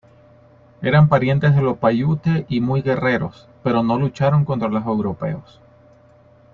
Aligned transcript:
Eran 0.81 1.09
parientes 1.09 1.53
de 1.55 1.61
los 1.61 1.77
paiute 1.77 2.47
y 2.49 2.59
muy 2.59 2.81
guerreros, 2.81 3.47
pero 3.63 3.83
no 3.83 3.99
lucharon 3.99 4.45
contra 4.45 4.67
los 4.67 4.83
europeos. 4.83 5.59